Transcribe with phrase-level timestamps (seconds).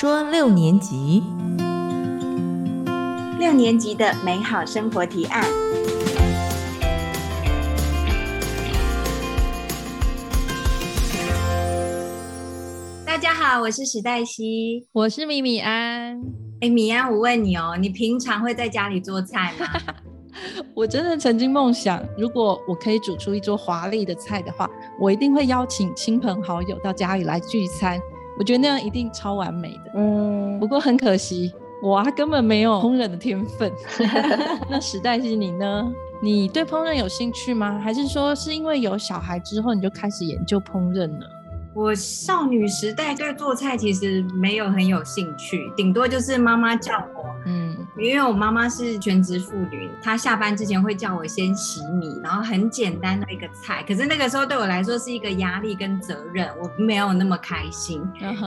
[0.00, 1.24] 说六年级，
[3.36, 5.44] 六年级的美好生活提案。
[13.04, 16.22] 大家好，我是史黛西，我是米米安。
[16.60, 19.66] 哎，米安，我问你哦，你平常会在家里做菜吗？
[20.76, 24.70] 我真的曾经梦想，如果我可以煮出一桌华丽的菜的话，
[25.00, 28.00] 我一定会邀请亲朋好友到家里来聚餐。
[28.38, 29.90] 我觉得那样一定超完美的。
[29.94, 33.72] 嗯，不过很可惜，我啊根本没有烹饪的天分。
[34.70, 35.92] 那时代是你呢？
[36.20, 37.78] 你对烹饪有兴趣吗？
[37.82, 41.26] 还是说是因为有小孩之后你就开始研究烹饪呢？
[41.74, 47.67] 我少女时代对做菜其实没有很有兴趣，顶多就是妈妈叫我，嗯，
[47.98, 58.02] 因为我妈妈是全职妇女，她下班之前会叫我先洗米，然后很简单的一个菜，可是那个时候对我来说是一个压力跟责任，我没有那么开心。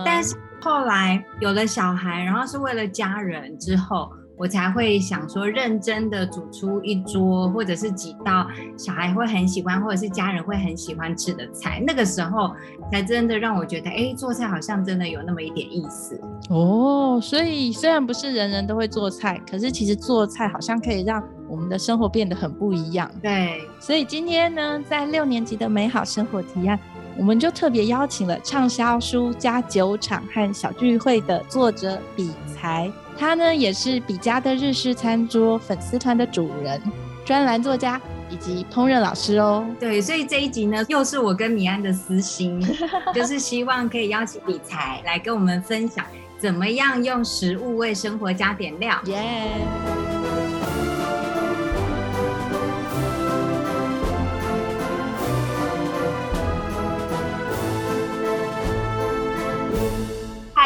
[0.05, 4.11] 但是后来有了小孩，然后是为了家人之后。
[4.41, 11.79] 我才会想说，认真的煮出一桌，或者是几道小孩会很喜欢，或者是家人会很喜欢吃的菜。
[11.85, 12.51] 那个时候
[12.91, 17.19] 才真的让我觉得，哎，做菜好像真的有那么一点意思哦。
[17.21, 23.11] 所以虽然不是人人都会做菜，可是其实做菜好像可以让我们的生活变得很不一样。
[23.21, 26.79] 对，所以今天呢，在六年级的美好生活提案，
[27.17, 32.91] 我们就特别邀请了畅销书加酒厂和小聚会的作者比才。
[33.17, 36.81] 他呢也是比家的日式餐桌粉丝团的主人、
[37.23, 39.63] 专栏作家以及烹饪老师哦。
[39.79, 42.59] 对，所以这一集呢，又是我跟米安的私心，
[43.13, 46.03] 就是希望可以邀请比才来跟我们分享，
[46.39, 48.99] 怎么样用食物为生活加点料。
[49.05, 50.10] 耶！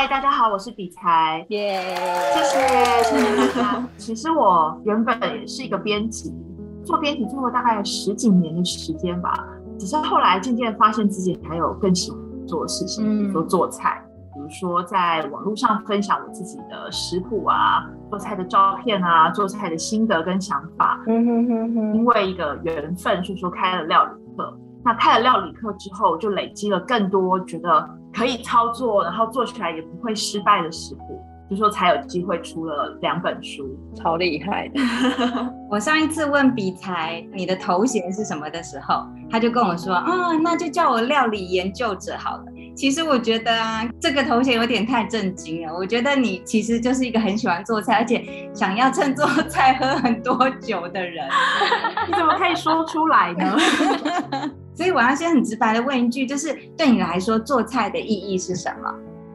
[0.05, 1.81] 嗨，大家好，我是比才，耶，
[2.35, 2.59] 谢谢
[3.03, 3.87] 谢谢大家。
[3.97, 6.31] 其实我原本也是一个编辑，
[6.83, 9.33] 做编辑做了大概十几年的时间吧，
[9.79, 13.99] 只是后来渐渐发现自己还有更喜欢做的事情，比如说做菜，
[14.35, 21.01] 比如说在网络上分享我自己的食谱啊，做菜的照片啊，做菜的心得跟想法。
[21.07, 24.55] 嗯哼哼哼，因为一个缘分，所以说开了料理课。
[24.83, 34.81] 那开了料理课之后，就累积了更多觉得可以操作，然后做起来也不会失败的食谱，就说才有机会出了两本书，超厉害的。
[35.69, 42.43] 我上一次问比才你的头衔是什么的时候，他就跟我说，啊，那就叫我料理研究者好了。
[42.75, 45.73] 其实我觉得啊，这个头衔有点太震惊了。
[45.73, 51.25] 我觉得你其实就是一个很喜欢做菜，而且想要趁做菜喝很多酒的人。
[52.07, 53.57] 你怎么可以说出来呢？
[54.75, 58.94] 所以我要先很直白的问一句，就是对你来说做菜的意义是什么？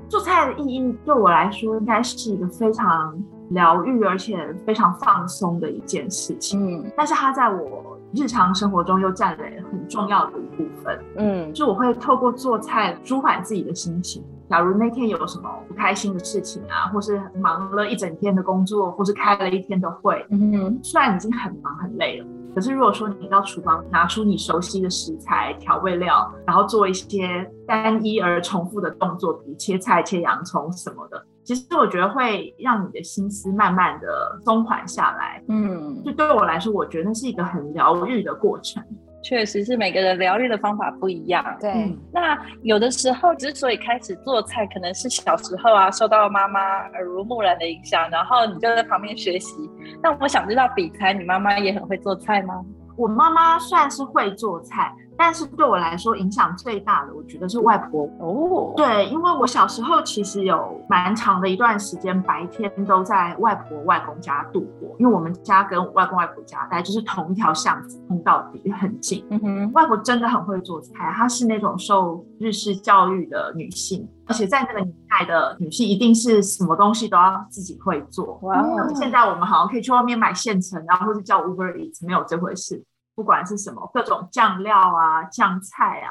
[0.08, 3.16] 做菜的意义对我来说，应该是一个非常
[3.50, 4.36] 疗愈而且
[4.66, 6.82] 非常放松的一件事情。
[6.82, 10.98] 嗯，但是它在我日常生活中又占了很重要的一部分。
[11.16, 14.22] 嗯，就我会透过做菜舒缓自己的心情。
[14.48, 22.26] 假如那天有什么不开心的事情啊，或是忙了一整天的工作，或是开了一天的会，嗯，虽然已经很忙很累了。
[22.54, 35.42] 可是，如果说你到厨房拿出你熟悉的食材、调味料，然后做一些单一而重复的动作，比如切菜、切洋葱什么的，其实我觉得会让你的心思慢慢的松缓下来。
[35.48, 38.82] 嗯，就对我来说，我觉得那是一个很疗愈的过程。
[39.22, 41.44] 确实是每个人疗愈的方法不一样。
[41.60, 49.54] 对，那有的时候之所以开始做菜，可能是小时候啊受到妈妈耳濡目染的影响，然后你就在旁边学习。
[50.02, 52.64] 那我想知道，比才你妈妈也很会做菜吗？
[52.96, 54.92] 我妈妈算是会做菜。
[55.22, 58.72] 但是对我来说，影响最大的，我觉得是外婆哦。
[58.74, 69.22] 对，因为我小时候其实有蛮长的一段时间，白天都在外婆外公家度过，因为我们家跟外公外婆家大概就是同一条巷子，通到底很近。
[69.28, 78.38] 嗯哼，外婆真的很会做菜，她是那种受日式教育的女性，而且在那个年代的女性，一定是什么东西都要自己会做。
[78.40, 78.64] 哇，
[78.94, 82.82] 现在我们好像可以去外面买现成，然后或者叫 Uber Eats，没有这回事。
[83.14, 86.10] 不管是什么各种酱料啊、酱菜啊、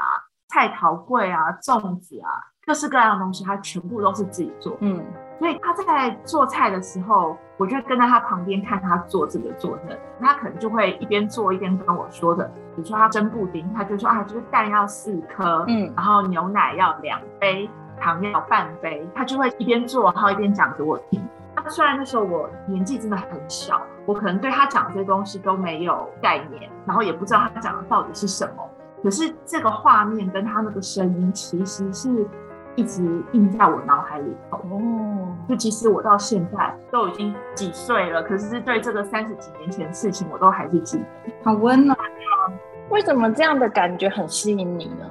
[0.50, 2.30] 菜桃柜啊、粽子啊，
[2.66, 4.78] 各式各样的东西，他全部都是自己做。
[4.82, 5.04] 嗯，
[5.40, 17.70] 所以他在做菜的时候，我就跟在他旁边看他做这个做那，他可能就会一边做一边跟我说的，比如说他蒸布丁，他就说啊，就是蛋要四颗，嗯，然后牛奶要两杯，
[18.00, 21.22] 糖要半杯，他就会一边做，然后一边讲给我听。
[21.68, 28.70] 虽然那时候我年纪真的很小，我可能对他讲这些东西都没有概念，然后也不知道他讲的到底是什么。
[29.02, 32.28] 可是这个画面跟他那个声音，其实是
[32.76, 34.58] 一直印在我脑海里头。
[34.58, 41.06] 哦，就即使我到现在都已经几岁了，可是对这个三十几年前的事情，我都还是记得，
[41.44, 42.52] 好温暖啊！
[42.90, 45.06] 为什么这样的感觉很吸引你呢？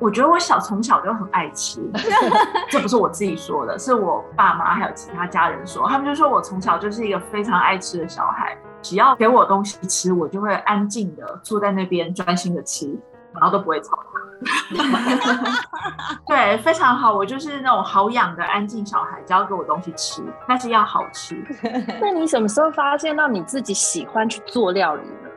[0.00, 1.80] 我觉得我小从小就很爱吃，
[2.70, 12.86] 这不是我自己说的，是我爸妈还有其他家人说，他们就说我从小就是一个非常爱吃的小孩，只要给我东西吃，我就会安静的坐在那边专心的吃，
[13.34, 13.98] 然后都不会吵。
[16.28, 21.44] 对，非常好，我就是那种好养的安静小孩，只要给我东西吃，但是要好吃。
[22.00, 25.27] 那你什么时候发现到你自己喜欢去做料理呢？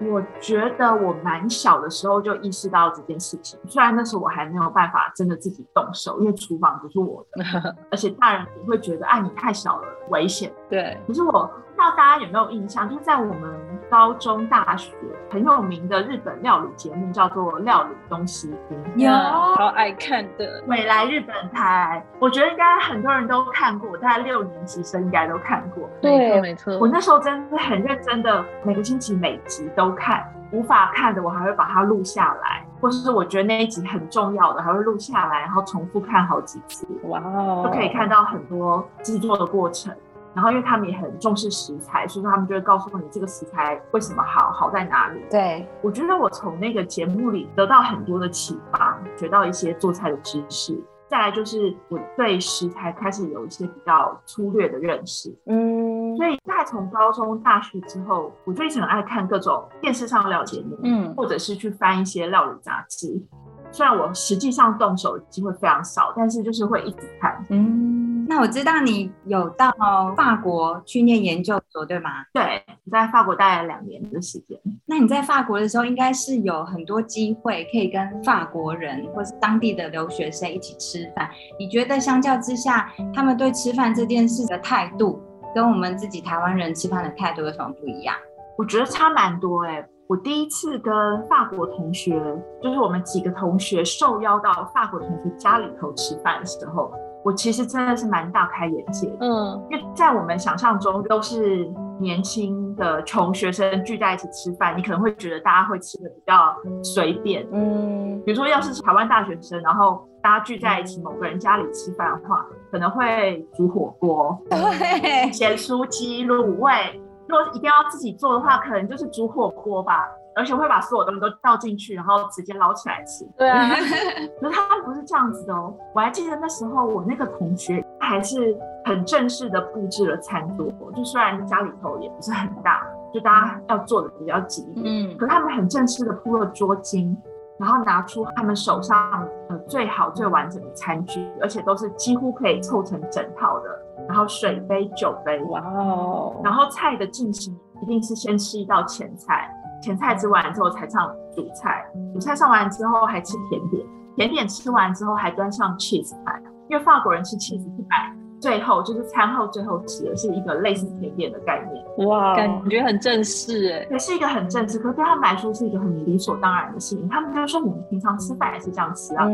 [0.00, 7.44] 我觉得我蛮小的时候就意识到这件事情，虽然那时候我还没有办法真的自己动手，因为厨房不是我的，
[7.90, 10.52] 而且大人也会觉得，哎，你太小了，危险。
[10.68, 11.50] 对，可是我。
[11.84, 13.60] 不知道大家有没有印象，就是在我们
[13.90, 14.94] 高中、大学
[15.30, 19.12] 很有名的日本料理节目，叫做《料理东西厅》，有
[19.54, 25.86] 好爱看的《未来日本台》，我觉得应该很多人都看过，大概六年级生应该都看过。
[26.00, 26.78] 对，没错。
[26.78, 36.86] 我那时候真的很认真的，每个星期每集都看，无法看的我还会把它录下来，或者是我觉得那一集很重要的，还会录下来，然后重复看好几次。
[37.02, 39.94] 哇哦，就可以看到很多制作的过程。
[40.34, 45.20] 然后，因为他们也很重视食材，所以说他们就会告诉你这个食材为什么好，好在哪里。
[45.30, 50.76] 对我觉得我从那个节目里得到很多的启发，学到一些做菜的知识。
[51.06, 55.32] 再来就是我对食材开始有一些比较粗略的认识。
[55.46, 63.22] 嗯，所以在从高中、大学之后，我就一直很爱看各种电视上料理节目，嗯，或者是去翻一些料理杂志。
[63.70, 67.44] 虽然我实际上动手的机会非常少，但是就是会一直看。
[67.50, 67.93] 嗯。
[68.34, 69.72] 那我知道你有到
[70.16, 72.10] 法国去念研究所，对吗？
[72.32, 72.60] 对，
[72.90, 74.58] 在法国待了两年的时间。
[74.86, 81.30] 那你在法国的时候，应该是有很多机会可以跟法国人或是当地的留学生一起吃饭。
[81.60, 85.22] 你觉得相较之下，他们对吃饭这件事的态度，
[85.54, 88.16] 跟我们自己台湾人吃饭的态度有什么不一样？
[88.58, 89.86] 我觉得差蛮多哎。
[90.08, 90.92] 我第一次跟
[91.28, 92.20] 法国同学，
[92.60, 96.92] 就是我们几个同学受邀到法国同学家里头吃饭的时候。
[97.24, 101.66] 我其实真的是蛮大开眼界，嗯，因为在我们想象中都是
[101.98, 120.04] 年轻的穷学生聚在一起吃饭，你可能会觉得大家会吃的比较随便，嗯，比如说要是台湾大学生，然后大家聚在一起某个人家里吃饭的话，可能会煮火锅，对，咸酥鸡、卤味，如果一定要自己做的话，可能就是煮火锅吧。
[120.36, 123.24] 而且会把所有东西都倒进去，然后直接捞起来吃。
[123.36, 123.68] 对啊，
[124.40, 125.74] 可是他们不是这样子的哦。
[125.94, 130.66] 我还记得那时候，我那个同学还是很正式的布置了餐桌。
[130.94, 132.82] 就虽然家里头也不是很大，
[133.12, 134.84] 就大家要坐的比较挤一点。
[134.86, 135.16] 嗯。
[135.16, 137.16] 可他们很正式的铺了桌巾，
[137.58, 143.68] 然后拿出他们手上呃最好最完整的餐具，而且都是几乎可以凑成整套的。
[144.08, 145.40] 然后水杯、酒杯。
[145.44, 146.40] 哇哦。
[146.42, 149.48] 然后菜的进行一定是先吃一道前菜。
[149.84, 151.84] 前菜吃完之后才上主菜，
[152.14, 153.86] 主菜上完之后还吃甜点，
[154.16, 158.10] 甜点吃完之后还端上 cheese 盘，因为法国人吃 cheese 是摆
[158.40, 162.08] 最后，就是餐后最后吃的是一个类似甜点的概念。
[162.08, 167.06] 哇，感觉很正式哎，也是一个很正式，可是对他们来说是一个很理所当然的事情。
[167.06, 169.26] 他们就是说，我们平常吃饭也是这样吃啊，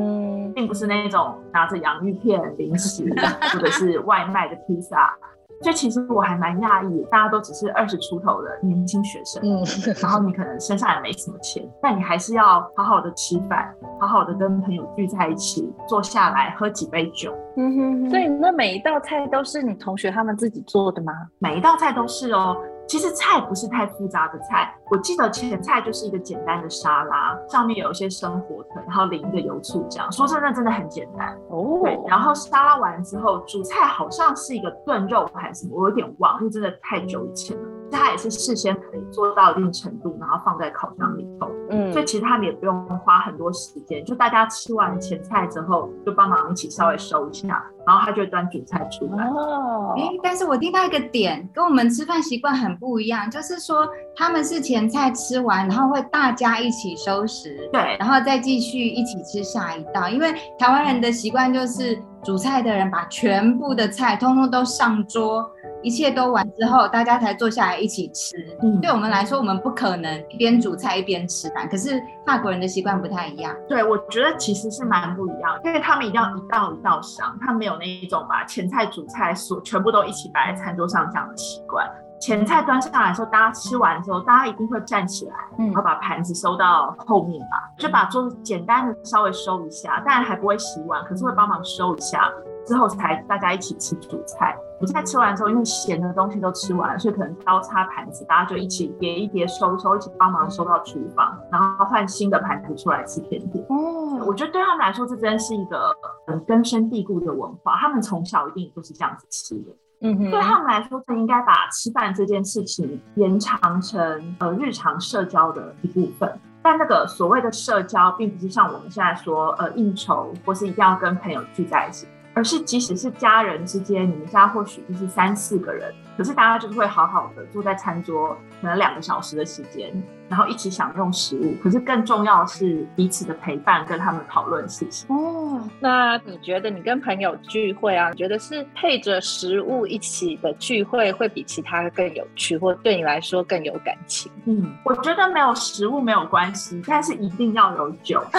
[0.53, 3.05] 并不是那种拿着洋芋片零食
[3.53, 5.17] 或者是外卖的披萨。
[5.63, 9.63] 所以其实我还蛮讶异，大家都只是二十出头的年轻学生，嗯，
[10.01, 17.35] 然后你可能身上也没什么钱，但你还是要好好的吃饭，好好的跟朋友聚在一起，坐下来喝几杯酒。
[17.57, 21.13] 嗯哼，所以那每一道菜都是你同学他们自己做的吗？
[21.39, 22.57] 每一道菜都是哦。
[22.91, 30.11] 其实菜不是太复杂的菜，我记得前菜就是一个简单的沙拉，上面有一些生火腿，然后淋一个油醋酱。
[30.11, 31.83] 说真的，真的很简单哦。
[31.85, 37.63] 对，然后沙拉完之后，主菜好像是一个炖肉还是什么，我有点忘，因为真的太久以前了。
[37.91, 41.49] 它也是事先可以做到一定程度，然后放在烤箱里头。
[41.71, 49.25] 嗯，所以其实他们也不用花很多时间，就大家吃完前菜之后，就帮忙一起稍微收一下，然后他就端主菜出来。
[49.25, 60.09] 哦，哎，但是我听到一个点，跟我们吃饭习惯很不一样，就是说他们是前菜吃完，然后会大家一起收拾，对，然后再继续一起吃下一道。
[60.09, 65.49] 因为台湾人的习惯就是煮菜的人把全部的菜通通都上桌。
[65.83, 68.37] 一切都完之后，大家才坐下来一起吃。
[68.63, 71.69] 嗯对我们来说，我们不可能一边煮菜一边吃饭。
[71.69, 73.55] 可是法国人的习惯不太一样。
[73.69, 81.89] 对，我觉得其实是蛮不一样，因为他们一定要一道一道上，他们没有那一种把前菜、主菜所全部都一起摆在餐桌上这样的习惯。
[82.21, 92.31] 前菜端上来的时候，大家吃完的时候，大家一定会站起来，然后把盘子收到后面嘛，就把桌子简单的稍微收一下，当然还不会洗碗，可是会帮忙收一下。
[92.67, 94.55] 之后才大家一起吃主菜。
[94.81, 103.65] 你在吃完之后，因为咸的东西都吃完了，所以可能刀叉盘子，大家就一起叠一叠收收，一起帮忙收到厨房，然后换新的盘子出来吃甜点。
[103.71, 105.91] 哦，我觉得对他们来说，这真是一个
[106.27, 107.77] 很根深蒂固的文化。
[107.77, 109.75] 他们从小一定都是这样子吃的。
[110.01, 116.33] 嗯，对他们来说，应该把吃饭这件事情延长成呃日常社交的一部分。
[116.63, 122.07] 但那个所谓的社交，并不是像我们现在说呃应酬，或是一定要跟朋友聚在一起。
[122.41, 129.93] 而是，即使是家人之间，你们家或许就是三四个人，可是大家就是会好好的坐在餐桌，可能两个小时的时间，
[130.27, 131.55] 然后一起享用食物。
[131.63, 135.07] 可是更重要的是彼此的陪伴，跟他们讨论事情。
[135.15, 144.33] 哦，那你觉得你跟朋友聚会啊，你觉得是配着食物一起的聚会，会比其他更有趣，或对你来说更有感情？
[144.47, 148.25] 嗯，我觉得没有食物没有关系，但是一定要有酒。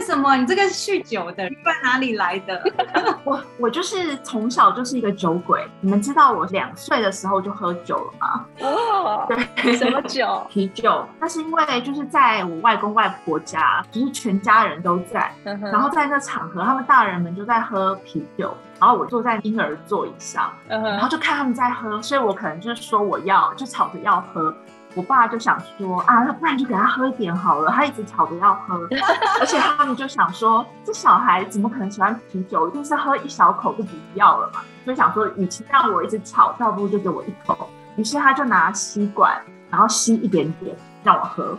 [0.00, 2.58] 为什么你这个酗酒的，不知哪里来的？
[3.22, 5.62] 我我就是从小就是一个酒鬼。
[5.82, 8.46] 你们知道我两岁的时候就喝酒了吗？
[8.62, 10.42] 哦，对，什么酒？
[10.48, 11.06] 啤酒。
[11.20, 24.54] 那是因为就是在我外公外婆家，就是全家人都在，然后在那场合，他们大人们就在喝啤酒，然后我坐在婴儿座椅上，然后就看他们在喝，所以我可能就是说我要，就吵着要喝。
[24.94, 27.70] 我爸就想说啊，那不然就给他喝一点好了。
[27.70, 28.88] 他一直吵着要喝，
[29.40, 32.68] 而且他们就想说，这小孩怎么可能喜欢啤酒？
[32.68, 34.60] 一定是喝一小口就不要了嘛。
[34.84, 37.68] 所以想说，与其让我一直吵，倒不如就给我一口。
[37.96, 41.56] 于是他就拿吸管，然后吸一点点让我喝。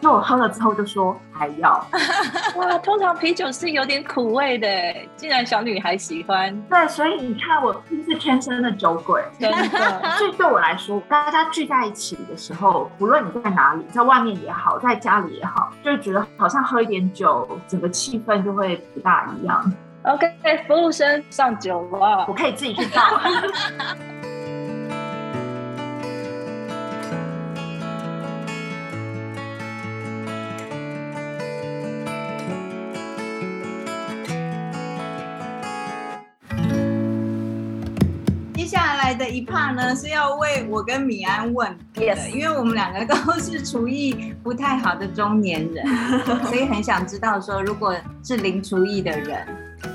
[0.00, 1.84] 就我喝了之后就说还要
[2.56, 4.68] 哇，通常啤酒是有点苦味的，
[5.16, 6.56] 竟然小女孩喜欢。
[6.70, 7.74] 对，所以你看我
[8.06, 9.58] 是天生的酒鬼，真的。
[10.18, 19.72] 所以对我来说，大家聚在一起的时候，不论你在哪里，在外面也好，在家里也好，就觉得好像喝一点酒，整个气氛就会不大一样。
[20.04, 20.26] OK，
[20.68, 23.02] 服务生上酒了，我可以自己去倒。
[39.48, 45.86] 的一 part 呢是要为我跟米安问，yes，，因为我们两个都是厨艺不太好的中年人，
[46.46, 49.46] 所以很想知道说，如果是零厨艺的人，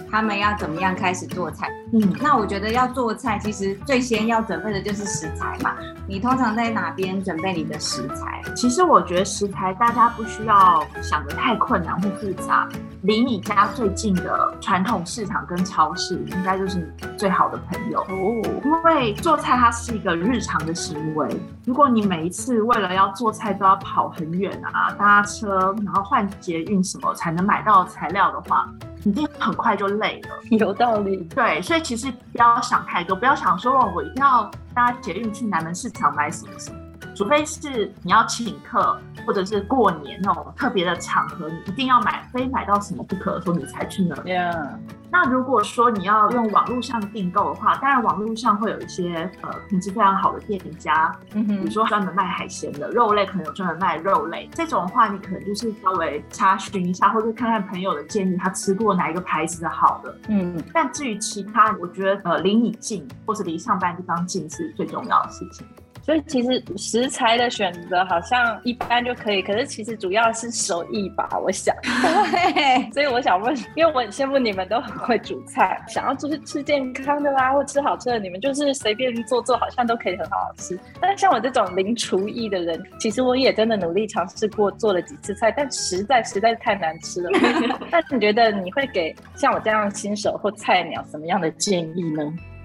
[0.10, 1.69] 他们要怎么样开始做菜？
[1.95, 5.75] 嗯，那我觉得要做菜，其实最先要准备的就是食材嘛。
[6.07, 8.41] 你通常在哪边准备你的食材？
[8.55, 12.67] 其实我觉得食材大家不需要想的太困难或复杂。
[13.03, 18.41] 离你家最近的传统市场跟超市，应该就是你最好的朋友哦。
[18.65, 21.27] 因为做菜它是一个日常的行为，
[21.63, 28.69] 如果你每一次为了要做菜都要跑很远啊，搭车，然后换捷运什么才能买到材料的话，
[29.03, 30.29] 一定很快就累了。
[30.51, 31.17] 有道理。
[31.35, 36.80] 对，所以其实不要想太多，不要想说哦我一定要搭捷运去南门市场买什么什么。
[37.15, 44.79] 除非是你要请客，或者是过年那种特别的场合，你一定要买，非买到什么不可的时候，你才去那。
[45.15, 60.60] 那如果说你要用网络上订购的话，当然网络上会有一些呃品质非常好的店家，嗯哼，比如说专门卖海鲜的，肉类可能有专门卖肉类，这种的话你可能就是稍微查询一下，或者看看朋友的建议，他吃过哪一个牌子的好的，嗯。
[60.74, 65.63] 但至于其他，我觉得呃离你近或者离上班地方近是最重要的事情。
[66.03, 71.74] 所以其实食材的选择好像一般就可以，可是其实主要是手艺吧，我想。
[71.83, 80.77] 对，所以我想问，因为我很羡慕你们都很会煮菜，想要就是吃健康的啦，或吃好吃的，你们就是随便做做，好像都可以很好好吃。
[81.00, 87.29] 但像我这种零厨艺的人，其实我也真的努力尝试过做了几次菜，但实在实在是太难吃了。
[87.89, 92.24] 那你觉得你会给像我这样新手或菜鸟什么样的建议呢？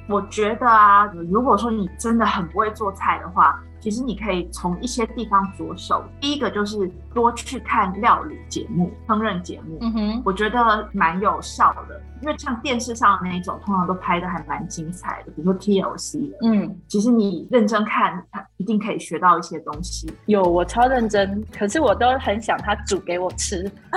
[0.08, 6.02] 我觉得啊，如果说你真的很不会做菜的话，其实你可以从一些地方着手。
[6.20, 12.00] 第一个就是多去看料理节目、烹饪节目，嗯哼，我觉得蛮有效的。
[12.20, 20.12] 因为像电视上的那一种，通常都拍的还蛮精彩的，比如说 TLC，嗯，其实你认真看，他一定可以学到一些东西。
[20.26, 23.62] 有，我超认真，可是我都很想他煮给我吃。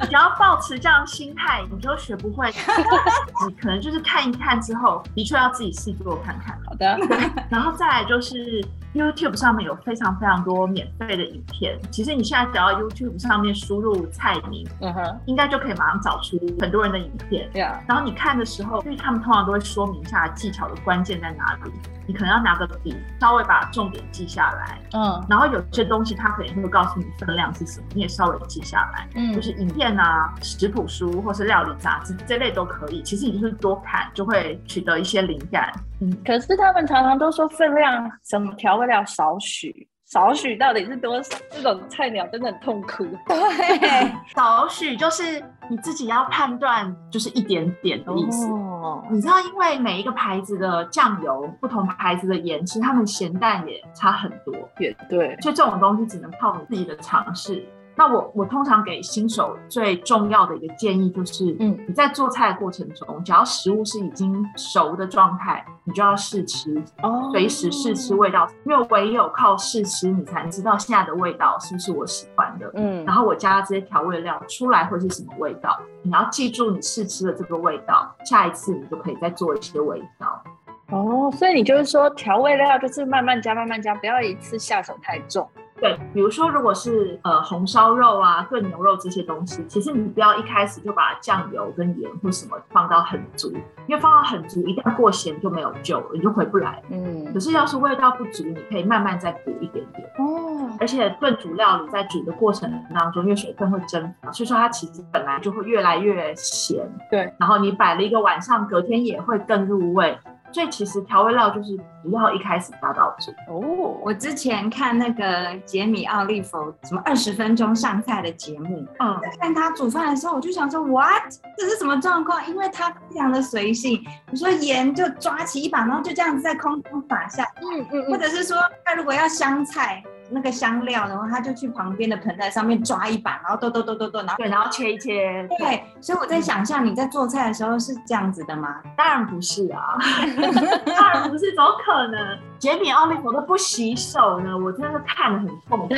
[0.00, 2.50] 你只要保持这样心态，你就学不会。
[3.46, 6.58] 你可能就是看一看之后，的确要自己试做看看。
[6.66, 6.98] 好的。
[7.50, 11.78] 然后再来就是 YouTube 上面有非常非常多免费的影片。
[11.90, 17.48] 其实你现在只要 YouTube 上面输入菜名，嗯哼，应该就可以马上找出很多人的影片。
[17.52, 17.80] 对啊。
[17.86, 21.72] 然后你看的时候，因为他们通常都会说明一下技巧的关键在哪里，
[22.06, 24.80] 你可能要拿个笔，稍微把重点记下来。
[24.92, 25.24] 嗯。
[25.28, 29.08] 然后有些东西它可能会告诉你分量是什么，你也稍微记下来。
[29.14, 29.32] 嗯。
[29.32, 33.02] 就是影片啊、食谱书或是料理杂志这类都可以。
[33.02, 35.72] 其实你就是多看，就会取得一些灵感。
[36.00, 36.16] 嗯。
[36.24, 39.88] 可是他们常常都说分量什么调味料少许。
[40.06, 41.38] 少许到底是多少？
[41.52, 43.06] 这种菜鸟真的很痛苦。
[43.28, 48.50] 对，少许就是你自己要判断，就是一点点的意思。
[48.50, 54.52] 哦，你知道，因为每一个牌子的酱油、不同牌子的盐，其实它们咸淡也差很多。
[54.80, 57.64] 也对，所以这种东西只能靠你自己的尝试。
[58.00, 80.42] 那我我通常给新手最重要的一个建议就是，嗯，你在做菜的过程中，只要食物是已经熟的状态，你就要试吃，哦，随时试吃味道，因为唯有靠试吃，你才能知道现在的味道是不是我喜欢的，嗯，然后我加这些调味料出来会是什么味道，你要记住你试吃的这个味道，下一次你就可以再做一些味道。
[80.88, 85.46] 哦，所以你就是说调味料就是慢慢加，慢慢加，不要一次下手太重。
[85.80, 93.50] 对，比如说，如果是呃红烧肉啊、炖牛肉这些东西，其实你不要一开始就把酱油跟盐或什么放到很足，
[93.86, 96.82] 因为放到很足，一旦过咸就没有救了，你就回不来。
[96.90, 97.32] 嗯。
[97.32, 100.06] 可是要是味道不足，你可以慢慢再补一点点。
[100.18, 100.70] 哦。
[100.78, 106.86] 而且炖煮料理在煮的过程当中，因为水分会蒸发，所以说它其实本来就会越来越咸。
[107.10, 107.32] 对。
[107.38, 110.18] 然后你摆了一个晚上，隔天也会更入味。
[110.52, 113.98] 所以其实调味料就是不要一开始抓到足哦。
[114.02, 121.22] 我之前看那个杰米奥利弗什么二十分钟上菜的节目，嗯，看他煮饭的时候，我就想说，what？
[121.56, 122.44] 这是什么状况？
[122.48, 130.02] 因为他非常的随性，你说盐就抓起一把，然后就这样子在空中撒下，嗯嗯，或者是说他如果要香菜。
[130.32, 135.44] 那个香料，然后他就去旁边的盆栽上面抓一把，然后剁剁剁剁剁，然后对，然后切一切。
[135.58, 138.76] 对，所以我在想象你在做菜的时候是这样子的吗？
[138.96, 139.98] 当然不是啊，
[140.86, 142.38] 当然不是，怎么可能？
[142.58, 145.88] 杰米奥利弗都不洗手呢，我真的是看得很痛。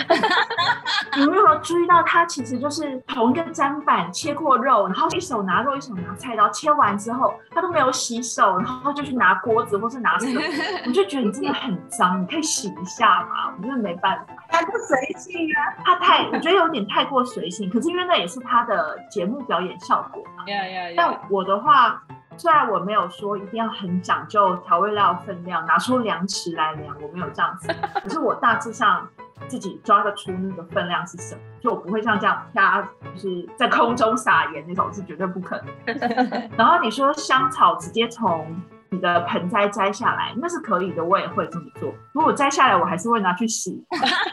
[1.17, 10.41] 你有没有注意到他其实就是同一个砧板切过肉，然后一手拿肉，一手拿菜刀，切完之后他都没有洗手，然后就去拿锅子或是拿什么，
[10.87, 14.33] 我就觉得你真的很脏，你可以洗一下嘛，我真的没办法。
[14.49, 17.69] 他不随性啊，他太，我觉得有点太过随性。
[17.69, 20.45] 可是因为那也是他的节目表演效果嘛。
[20.97, 22.01] 但我的话。
[22.43, 27.73] 虽然我没有说一定要很讲究调味料分量，拿出量尺来量，我没有这样子。
[28.03, 29.09] 可是我大致上
[29.47, 32.83] 自己抓得出那个分量是什么，就我不会像这样啪，
[33.15, 35.97] 就是在空中撒盐那种是绝对不可能。
[36.59, 38.45] 然后你说香草直接从
[38.91, 41.95] 你的盆栽摘下来，那是可以的，我也会这么做。
[42.13, 43.87] 如果摘下来，我还是会拿去洗，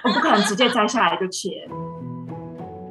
[0.03, 1.69] 我不可能直接摘下来就切。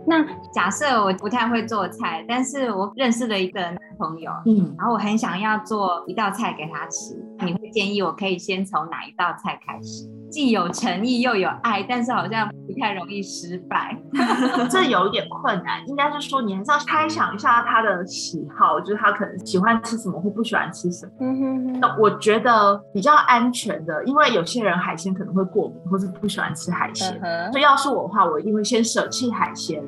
[0.09, 10.09] 那假设我不太会做菜，但是我认识了一个男朋友，嗯，然后我很想要做一道菜给他吃，你会建议我可以先从哪一道菜开始？
[10.31, 13.97] 既有诚意又有爱，但是好像不太容易失败，
[14.71, 15.83] 这有一点困难。
[15.89, 21.13] 应该是说，你还是要猜想一下他的喜好，就是他可能喜欢吃什么或不喜欢吃什么。
[21.21, 21.81] 嗯哼哼。
[21.81, 27.19] 那我觉得比较安全的，因为有些人海鲜可能会过敏，或是不喜欢吃海鲜，
[27.51, 29.83] 所以要是我的话，我一定会先舍弃海鲜。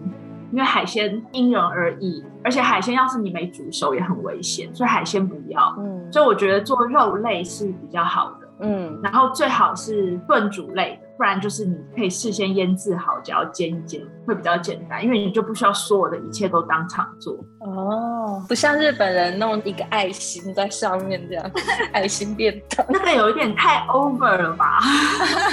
[0.53, 5.75] 因为海鲜因人而异，而且海鲜要是你没煮熟也很危险，所以海鲜不要。
[5.79, 8.49] 嗯，所以我觉得做肉类是比较好的。
[8.61, 17.35] 嗯，然后最好是炖煮类，不然就是你可以事先腌制好，只要煎一煎会比较简单，因为你就不需要所有的一切都当场做。
[17.59, 21.51] 哦，不像日本人弄一个爱心在上面这样，
[21.93, 24.79] 爱心便当，那个有一点太 over 了吧？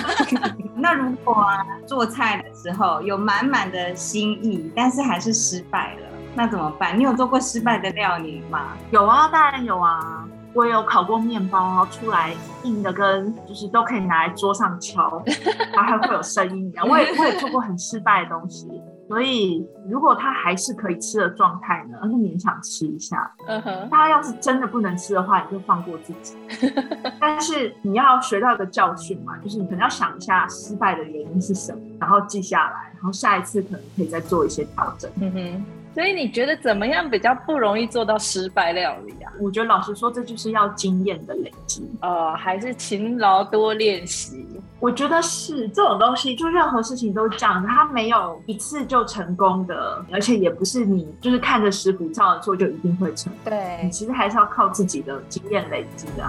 [0.74, 6.98] 那如果啊，做菜的时候有满满的心意，但是还是失败了，那怎么办？
[6.98, 8.74] 你有做过失败的料理吗？
[8.92, 10.24] 有啊，当然有啊。
[10.54, 15.22] 我有烤过面包，然后出来硬的跟就是都可以拿来桌上敲，
[15.72, 16.88] 然后还会有声音一样。
[16.88, 18.68] 我也我也做过很失败的东西，
[19.08, 23.32] 所以如果它还是可以吃的状态呢，那就勉强吃一下。
[23.48, 26.36] 嗯哼，它要是真的不能吃的话，你就放过自己。
[27.22, 35.12] 但是你要学到一个教训嘛，就是你可能要想一下失败的原因是什么，然后记下来，然后下一次可能可以再做一些调整。
[35.22, 35.66] 嗯哼。
[35.98, 39.34] 所以你觉得怎么样比较不容易做到失败料理啊？
[39.42, 44.46] 我觉得老实说，这就是要经验的累积，呃，还是勤劳多练习。
[44.80, 53.34] 我觉得是这种东西，就任何事情都这样，它没有一次就成功的，而且也不是你就是看着食谱照着做就一定会成。
[53.44, 56.24] 对，你其实还是要靠自己的经验累积的。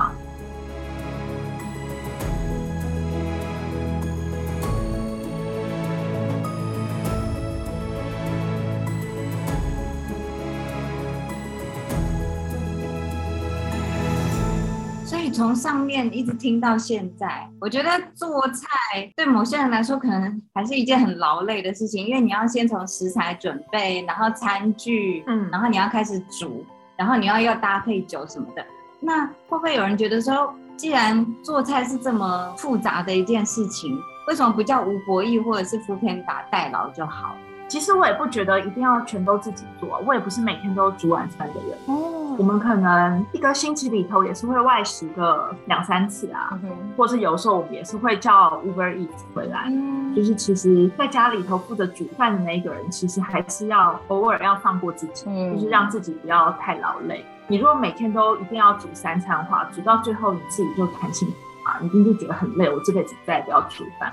[15.28, 18.66] 以从上面一直听到现在，我觉得做菜
[19.14, 26.64] 对某些人来说可能还是一件很劳累的事情，因为你要先从食材准备，然后餐具，嗯，然后你要开始煮，
[26.96, 28.64] 然后你要要搭配酒什么的。
[29.00, 33.94] 那会不会有人觉得说，既然做菜是这么复杂的一件事情，
[34.28, 37.36] 为什么不叫吴博弈或者是福田达代劳就好？
[37.68, 41.78] 其实我也不觉得一定要全都自己做，我也不是每天都煮晚餐的人。
[41.86, 46.58] 哦，我们可能一个星期里头也是会外食个两三次啊，
[46.96, 49.66] 或是有时候我们也是会叫 Uber Eats 回来。
[49.68, 57.24] 嗯，就是其实在家里头负责煮饭的那一个人，其实还是要偶尔要放过自己，就是让自己不要太劳累。
[57.48, 61.28] 你如果每天都一定要煮三餐的话，煮到最后你自己就弹性
[61.64, 62.70] 啊，一定就觉得很累。
[62.70, 64.10] 我这辈子再也不要煮饭。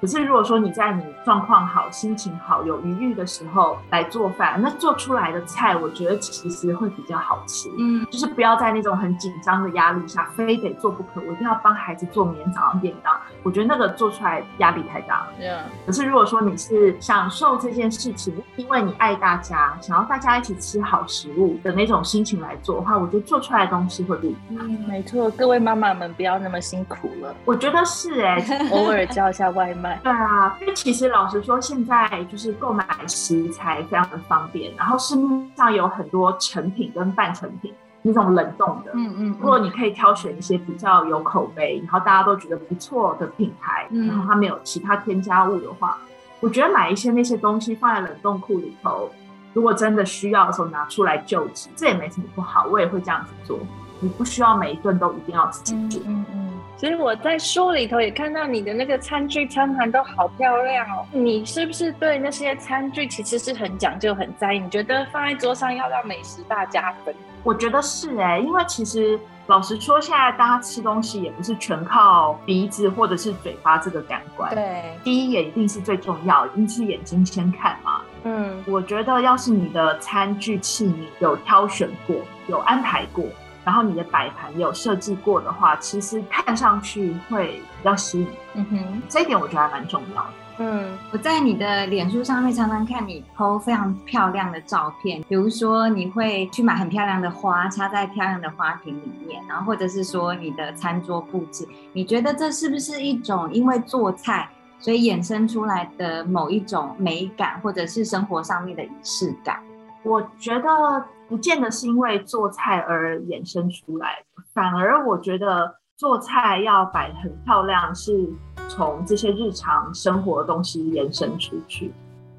[0.00, 7.68] 可是如果说你在你状况好、心情好、有余裕的时候来做饭，那做出来的菜，我觉得其实会比较好吃。
[7.78, 11.20] 嗯，就是不要在那种很紧张的压力下，非得做不可。
[11.26, 15.28] 我一定要帮孩子做明天早上便当，我觉得那个做出来压力太大了。
[15.40, 15.58] 嗯。
[15.86, 24.58] 可是如果说你是享受这件事情，因为你爱大家，想要大家一起吃好食物的那种心情来做的话，我觉得做出来的东西会不一样。
[24.60, 27.34] 嗯，没错，各位妈妈们不要那么辛苦了。
[27.44, 28.36] 我觉得是哎，
[28.70, 29.87] 偶尔叫一下外卖。
[30.02, 37.72] 对啊，因为其实老实说，现在就是购买食材非常的方便，然后市面上有很多成品跟半成品，
[38.02, 38.92] 那种冷冻的。
[38.94, 39.36] 嗯嗯。
[39.40, 45.98] 如果你可以挑选一些比较有口碑，然后大家都觉得不错的品牌，然后它没有其他添加物的话，
[46.40, 49.10] 我觉得买一些那些东西放在冷冻库里头，
[49.54, 52.66] 如果真的需要的时候拿出来救急，这也没什么不好。
[52.66, 53.58] 我也会这样子做。
[54.00, 56.00] 你不需要每一顿都一定要自己煮。
[56.06, 56.52] 嗯嗯。
[56.78, 61.04] 所以我在书里头也看到你的那个餐具餐盘都好漂亮哦。
[61.10, 64.60] 你是不是对那些餐具其实是很讲究、很在意？
[64.60, 67.12] 你觉得放在桌上要让美食大加分？
[67.42, 74.54] 我觉得是哎，因为其实老实说，现在大家吃东西也不是全靠鼻子或者是嘴巴这个感官。
[74.54, 78.02] 对，第一眼一定是最重要，一定是眼睛先看嘛。
[78.22, 82.14] 嗯，我觉得要是你的餐具器皿有挑选过、
[82.46, 83.24] 有安排过。
[83.68, 88.28] 然后你的摆盘有设计过的话，其实看上去会比较吸引。
[88.54, 90.30] 嗯哼，这一点我觉得还蛮重要的。
[90.56, 109.62] 嗯，我在你的脸书上面常常看你 PO 非常漂亮的照片，比如说你会去买很漂亮的花插在漂亮的花瓶里面，然后或者是说你的餐桌布置，你觉得这是不是一种因为做菜所以衍生出来的某一种美感，或者是生活上面的仪式感？
[110.02, 111.04] 我觉得。
[111.28, 118.26] 不见得是因为做菜而衍生出来的，反而我觉得做菜要摆很漂亮，是
[118.68, 121.92] 从这些日常生活的东西延伸出去。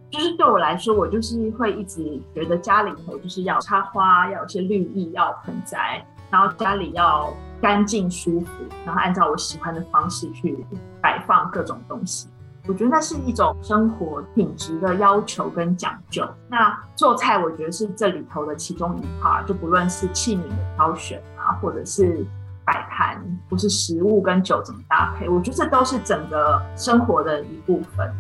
[0.10, 8.52] 就是对我来说，我就是会一直觉得家里头就是要插花，要有些绿意，要盆栽，然后家里要干净舒服，
[8.88, 10.65] 然后按照我喜欢的方式去
[10.99, 12.28] 摆放各种东西。
[12.67, 16.28] 我觉得那是一种生活品质的要求跟讲究。
[16.48, 22.24] 那做菜，我觉得是这里头的其中一 part，就不论是器皿的挑选啊，或者是
[22.63, 23.19] 摆盘，
[23.50, 28.13] 或是食物跟酒怎么搭配，我觉得这都是整个生活的一部分。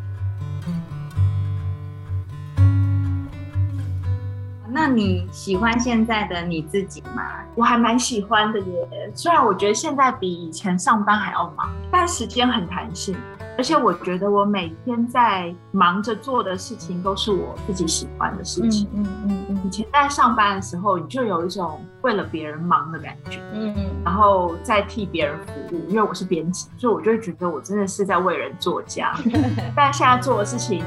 [4.71, 7.23] 那你喜欢现在的你自己吗？
[7.55, 9.11] 我还蛮喜欢的耶。
[9.13, 13.15] 虽然我觉得现在比以前上班还要忙，但时间很弹性。
[13.59, 18.87] 而且我觉得我每天在忙着做的事情都是我自己喜欢的事情。
[18.93, 19.61] 嗯嗯嗯。
[19.65, 23.41] 以前在上班的时候，你就有一种为了别人忙的感觉。
[23.53, 23.85] 嗯嗯。
[24.05, 29.13] 然后再替别人服务，因为我是编辑，所以我就会觉得我真的是在为人作家。
[29.75, 30.81] 但现在做的事情。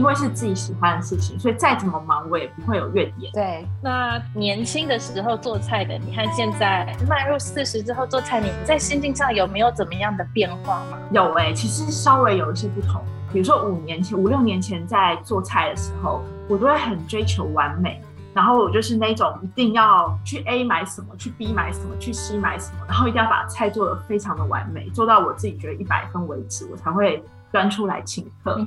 [0.00, 3.30] 因为是自己喜欢的事情，所以再怎么忙我也不会有怨言。
[3.34, 10.98] 对，那年轻的时候做菜的，你看现在迈入四十之后做菜，你在心境上有没有怎么样的变化吗？
[11.12, 13.02] 有哎，其实稍微有一些不同。
[13.30, 27.22] 比如说五年前、五六年前在做菜的时候，我都会很追求完美，然后我就是那种一定要去 A 买什么，去 B 买什么，去 C 买什么，然后一定要把菜做的非常的完美，做到我自己觉得一百分为止，我才会。
[27.52, 28.64] 端出来请客，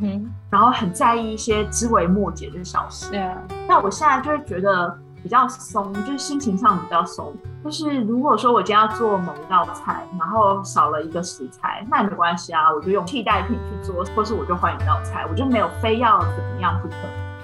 [0.49, 3.09] 然后很在意一些枝微末节的小事。
[3.11, 7.33] 对啊，那我现在就会觉得比较松，就是心情上比较松。
[7.63, 16.95] 就是如果说我今天要做某一道菜，然后少了一个食材，那也没关系啊，我就用替代品去做，或是我就换一道菜，我就没有非要怎么样不可。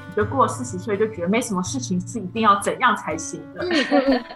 [0.09, 3.63] 我觉得过了四十岁就觉得没什么事情是一定要怎样才行的，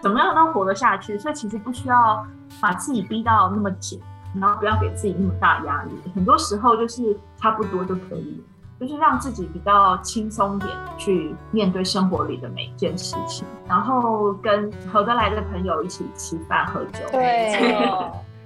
[0.00, 2.26] 怎么样都活得下去，所以其实不需要
[2.62, 4.00] 把自己逼到那么紧。
[4.40, 8.42] 然后不要给自己那么大压力，很多时候就是差不多就可以。
[8.80, 10.68] 就是让自己比较轻松点
[10.98, 16.98] 去面对生活里的每一件事情，然后跟合得来的朋友一起吃饭喝酒。
[17.12, 17.54] 对。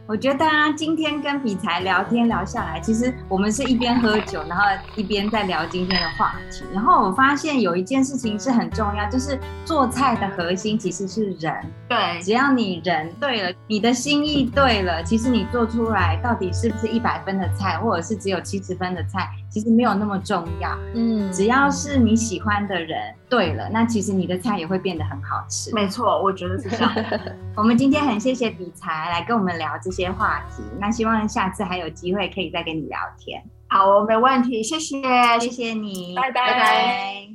[0.09, 4.64] 我觉得啊，今天跟比才聊天聊下来，其实我们是一边喝酒，然后
[4.97, 6.64] 一边在聊今天的话题。
[6.73, 11.55] 然后我发现有一件事情是很重要，就是做菜的核心其实是人。
[11.90, 19.29] 对，只要你人对了，你的心意对了，其实你做出来到底是不是一百分的菜，或者是只有七十分的菜。
[19.50, 25.74] 其实没有那么重要，嗯，只要是你喜欢的人对了，那其实你的菜也会变得很好吃。
[25.74, 26.92] 没错，我觉得是这样。
[27.56, 33.42] 我们今天很谢谢比才来跟我们聊这些话题，那希望下次还有机会可以再跟你聊天。
[33.68, 35.02] 好，没问题，谢谢，
[35.40, 37.28] 谢谢你，拜拜。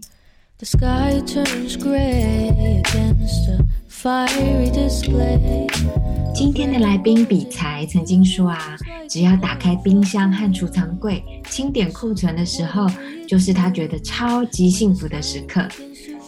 [6.36, 8.76] 今天的来宾比才曾经说啊，
[9.08, 12.86] 只要打开冰箱和储藏柜清点库存的时候，
[13.26, 15.66] 就是他觉得超级幸福的时刻。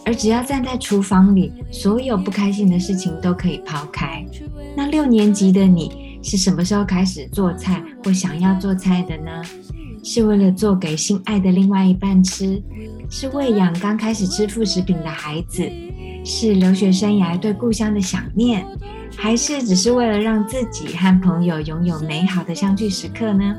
[0.06, 4.24] 而只要站在厨房里，所有不开心的事情都可以抛开。
[4.74, 9.42] 那六年级的你是什么时候开始做菜或想要做菜的呢？
[10.02, 12.62] 是为了做给心爱的另外一半吃，
[13.10, 15.70] 是喂养刚开始吃副食品的孩子。
[16.26, 18.66] 是留学生涯对故乡的想念，
[19.16, 23.54] 还是只是为了让自己和朋友拥有美好的相聚时刻呢？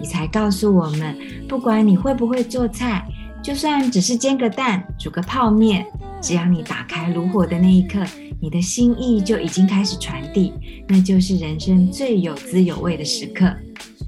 [0.00, 1.16] 你才告诉我们，
[1.48, 3.06] 不管你会不会做菜，
[3.40, 5.86] 就算只是煎个蛋、煮个泡面，
[6.20, 8.00] 只要你打开炉火的那一刻，
[8.40, 10.52] 你的心意就已经开始传递，
[10.88, 13.48] 那就是人生最有滋有味的时刻。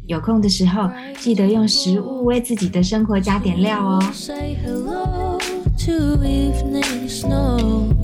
[0.09, 4.03] 有空的时候，记得用食物为自己的生活加点料哦。
[5.85, 7.95] To evening snow.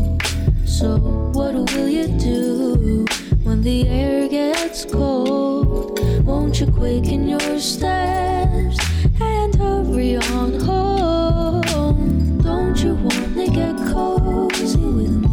[0.67, 0.99] So,
[1.33, 3.07] what will you do
[3.43, 5.99] when the air gets cold?
[6.27, 8.77] Won't you quicken your steps
[9.19, 12.43] and hurry on home?
[12.43, 15.30] Don't you wanna get cozy with me?